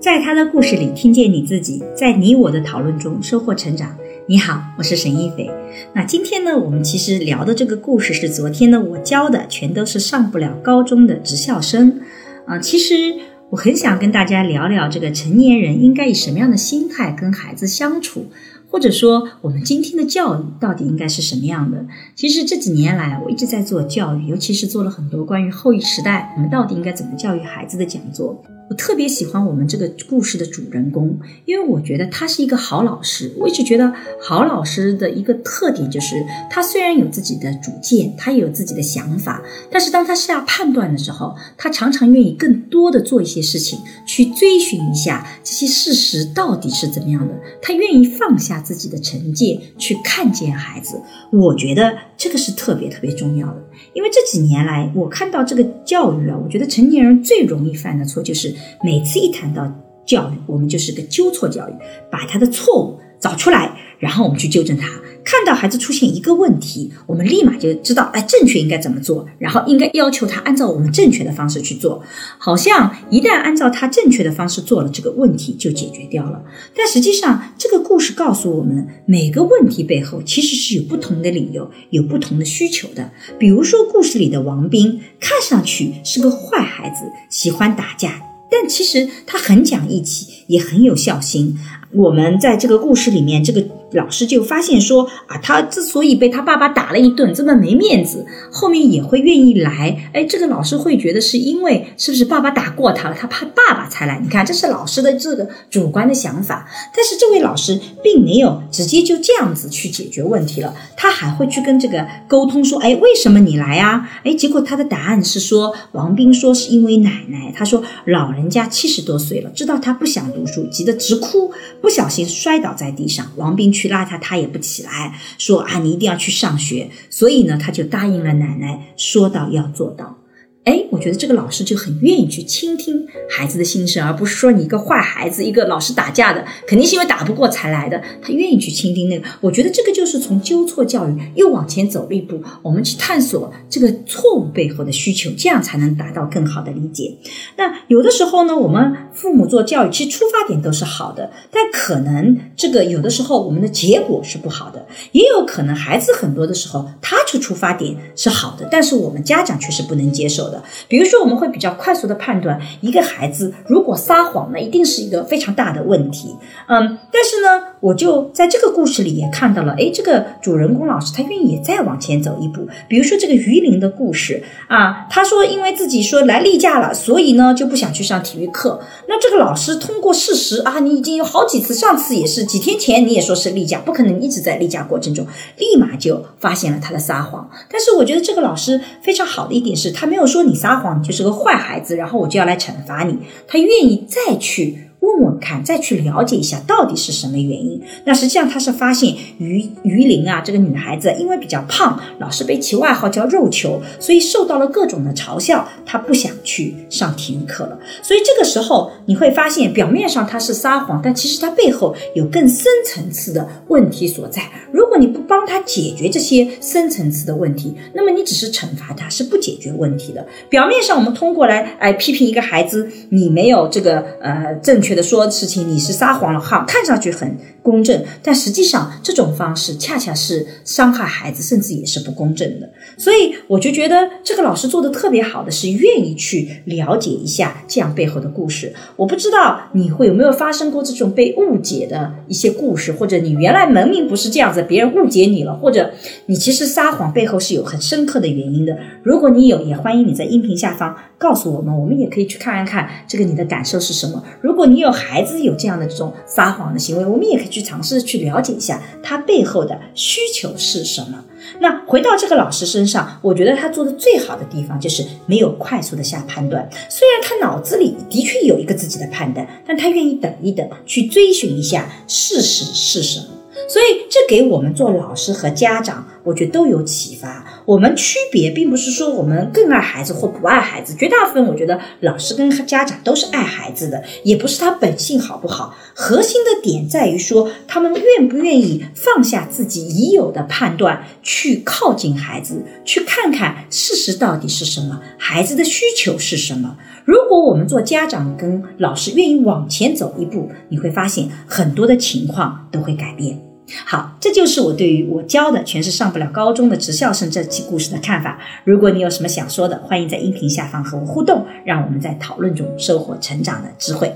[0.00, 3.96] 在他的故事里听见你自己，在你我的讨论中收获成长。
[4.26, 5.50] 你好，我是沈一斐。
[5.94, 12.00] 那今天呢，我们其实聊的这个故事是昨天呢我教的，全都是上不了高中的职校生。
[12.46, 13.16] 啊，其实
[13.50, 18.26] 我很想跟大家聊聊这个成年人应该以什么样的心态跟孩子相处。
[18.74, 21.86] 或者说，我们今天的教育到底应该是什么样的？
[22.16, 28.42] 其实这几年来，我一直在做教育，尤其是做了很多关于后疫时代，我们到底应该怎么教育孩子的讲座。
[28.70, 33.30] 我特别喜欢我们这个故事的主人公，因为我觉得他是一个好老师。
[33.38, 47.34] 我一直觉得好老师的一个特点就是，他虽然有自己的主见，他也有自己的想法，但是当他下判断的时候，他常常愿意更多的做一些事情，去追寻一下这些事实到底是怎么样的。
[47.60, 51.00] 他愿意放下自己的成见，去看见孩子。
[51.30, 58.54] 我觉得这个是特别特别重要的，因为这几年来，我看到这个教育啊，我觉得成年人最容易犯的错就是。
[58.82, 59.70] 每次一谈到
[60.06, 61.72] 教育，我们就是个纠错教育，
[62.10, 64.88] 把他的错误找出来，然后我们去纠正他。
[65.24, 72.02] 看到孩子出现一个问题，我们立马就知道，哎，正确应该怎么做，然后应该要求他按照我们正确的方式去做。
[72.38, 76.42] 好像一旦按照他正确的方式做了，这个问题就解决掉了。
[76.76, 83.10] 但实际上，这个故事告诉我们，每个问题背后其实是有不同的理由，有不同的需求的。
[83.38, 88.20] 比如说，故事里的王斌看上去是个坏孩子，喜欢打架，
[88.50, 91.58] 但其实他很讲义气，也很有孝心。
[91.94, 93.64] 我们在这个故事里面，这个。
[93.94, 100.10] 老师就发现说啊，他之所以被他爸爸打了一顿，这么没面子，后面也会愿意来。
[100.12, 104.18] 哎，这个老师会觉得是因为是不是爸爸打过他了，他怕爸爸才来。
[104.20, 106.68] 你看，这是老师的这个主观的想法。
[106.92, 114.10] 但是这位老师并没有直接就这样子去解决问题了，他还会去跟这个沟通说，哎，为什么你来啊？
[114.24, 117.52] 哎，结果他的答案是说，王斌说是因为奶奶。
[117.56, 121.52] 他说老人家七十多岁了，知道他不想读书，急得直哭，
[121.84, 123.30] 不小心摔倒在地上。
[123.36, 123.84] 王斌去。
[123.94, 126.90] 拉他，他也不起来，说啊，你一定要去上学。
[127.10, 130.18] 所以呢，他就答应了奶奶，说到要做到。
[130.64, 138.02] 哎，我觉得这个老师就很愿意去倾听孩子的心声，而不是说你一个坏孩子，一个老是打架的，肯定是因为打不过才来的。
[138.22, 147.14] 他愿意去倾听那个，我觉得这个就是从纠错教育又往前走了一步，我们去探索这个错误背后的需求，这样才能达到更好的理解。
[147.58, 160.53] 那有的时候呢，我们父母做教育，其实出发点都是好的，但可能这个有的时候我们的结果是不好的，也有可能孩子很多的时候他出出发点是好的，但是我们家长却是不能接受的。
[160.88, 166.36] 比如说，我们会比较快速的判断一个孩子如果撒谎，那一定是一个非常大的问题。
[166.68, 172.66] 嗯，但是呢，我就在这个故事里也看到了，哎，这个主人公老师他愿意再往前走一步。
[172.88, 178.80] 比如说这个鱼鳞的故事啊，他说因为自己说来例假了，所以呢就不想去上体育课。
[179.06, 185.26] 那这个老师通过事实啊，你已经有好几次，上次也是几天前你也说是例假，不可能一直在例假过程中，
[185.58, 187.50] 立马就发现了他的撒谎。
[187.70, 190.44] 但是我觉得这个老师非常好的一点是他没有说。
[190.44, 193.18] 你撒谎，你就是个坏孩子，然后我就要来惩罚你。
[193.46, 194.90] 他愿意再去。
[195.04, 197.80] 问问看，再去了解一下到底是什么原因。
[198.06, 205.68] 那实际上他是发现于于林啊这个女孩子因为比较胖，老是被起外号叫肉球，所以受到了各种的嘲笑。
[205.84, 207.78] 她不想去上体育课了。
[208.02, 214.42] 所以这个时候你会发现，表面上他是撒谎，但其实他背后有更深层次的问题所在。
[214.72, 220.26] 如果你不帮他解决这些深层次的问题，那么你只是惩罚他，是不解决问题的。
[220.48, 224.93] 表面上我们通过来哎批评一个孩子，你没有这个呃正确。
[225.02, 232.68] 说事情你是撒谎了哈，看上去很公正，但实际上这种方式恰恰是伤害孩子，甚至也是不公正的。
[232.98, 238.74] 所以我就觉得这个老师做的特别好的是愿意去了解一下这样背后的故事。
[238.96, 245.90] 我不知道你会有没有发生过这种被误解的一些故事，或者你原来门明不是这样子，别人误解你了，或者
[246.26, 248.76] 你其实撒谎背后是有很深刻的原因的。
[249.02, 254.22] 如果你有，也欢迎你在音频下方告诉我们，我们也可以去看一看这个你的感受是什么。
[254.42, 261.24] 如果你有孩子有这样的这种撒谎的行为，我们也可以去尝试去了解一下他背后的需求是什么。
[261.60, 266.68] 那回到这个老师身上，我觉得他做的最好的地方就是没有快速的下判断。
[266.90, 273.26] 虽然他脑子里的确有一个自己的判断，但他愿意等一等，去追寻一下事实是什么。
[273.68, 277.44] 所以这给我们做老师和家长，我觉得都有启发。
[277.64, 285.74] 我们区别并不是说我们更爱孩子或不爱孩子，绝大部分我觉得老师跟家长都是爱孩子的，也不是他本性好不好。
[285.94, 296.76] 核心的点在于说，他们愿不愿意放下自己已有的判断，去靠近孩子，去看看事实到底是什么，孩子的需求是什么。
[297.04, 303.40] 如果我们做家长跟老师愿意往前走一步，你会发现很多的情况都会改变。
[303.86, 308.38] 好，这就是我对于我教的全是上不了高中的职校生这期故事的看法。
[308.64, 314.14] 如果你有什么想说的，欢迎在音频下方和我互动，让我们在讨论中收获成长的智慧。